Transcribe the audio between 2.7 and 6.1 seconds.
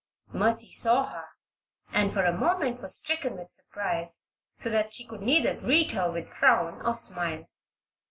was stricken with surprise so that she could neither greet